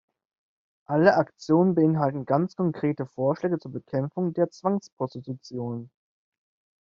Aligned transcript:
Alle 0.87 1.13
Aktionen 1.15 1.75
beinhalten 1.75 2.25
ganz 2.25 2.55
konkrete 2.55 3.05
Vorschläge 3.05 3.59
zur 3.59 3.71
Bekämpfung 3.71 4.33
der 4.33 4.49
Zwangsprostitution. 4.49 5.91